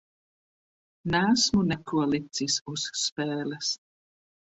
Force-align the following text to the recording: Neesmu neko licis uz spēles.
Neesmu 1.17 1.63
neko 1.73 2.07
licis 2.15 2.59
uz 2.77 2.89
spēles. 3.07 3.75